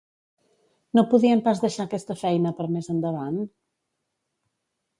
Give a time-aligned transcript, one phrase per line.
[0.99, 3.39] No podien pas deixar aquesta feina per més endavant?